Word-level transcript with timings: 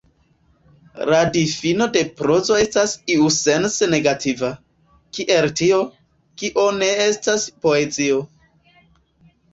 La 1.13 1.17
difino 1.35 1.87
de 1.97 2.01
prozo 2.21 2.57
estas 2.61 2.95
iusence 3.15 3.89
negativa, 3.91 4.49
kiel 5.19 5.49
tio, 5.61 5.79
kio 6.43 6.67
ne 6.81 6.89
estas 7.09 7.47
poezio. 7.67 8.25